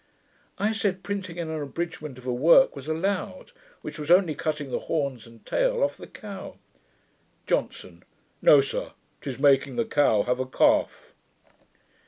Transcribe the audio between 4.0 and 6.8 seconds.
only cutting the horns and tail off the cow.